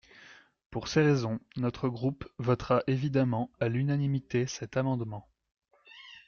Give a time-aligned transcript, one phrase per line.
[0.71, 5.29] Pour ces raisons, notre groupe votera évidemment à l’unanimité cet amendement.